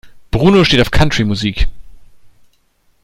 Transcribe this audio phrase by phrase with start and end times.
[0.31, 1.67] Bruno steht auf Country-Musik.